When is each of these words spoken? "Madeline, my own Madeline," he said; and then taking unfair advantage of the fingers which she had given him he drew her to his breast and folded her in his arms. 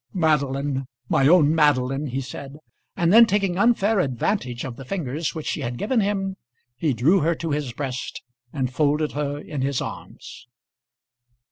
"Madeline, 0.15 0.87
my 1.09 1.27
own 1.27 1.53
Madeline," 1.53 2.07
he 2.07 2.21
said; 2.21 2.57
and 2.97 3.13
then 3.13 3.27
taking 3.27 3.55
unfair 3.59 3.99
advantage 3.99 4.63
of 4.65 4.75
the 4.75 4.83
fingers 4.83 5.35
which 5.35 5.45
she 5.45 5.61
had 5.61 5.77
given 5.77 5.99
him 5.99 6.37
he 6.75 6.91
drew 6.91 7.19
her 7.19 7.35
to 7.35 7.51
his 7.51 7.71
breast 7.71 8.23
and 8.51 8.73
folded 8.73 9.11
her 9.11 9.37
in 9.37 9.61
his 9.61 9.79
arms. 9.79 10.47